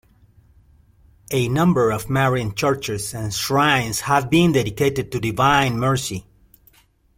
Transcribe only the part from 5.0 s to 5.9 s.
to Divine